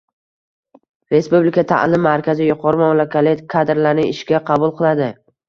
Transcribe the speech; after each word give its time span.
Respublika 1.15 1.63
ta’lim 1.71 2.01
markazi 2.05 2.47
yuqori 2.47 2.81
malakali 2.83 3.35
kadrlarni 3.57 4.09
ishga 4.15 4.43
qabul 4.51 4.77
qiladi 4.83 5.13